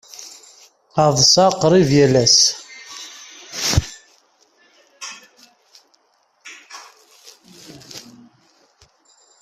[1.03, 2.37] Ɛeḍḍseɣ qrib yal ass.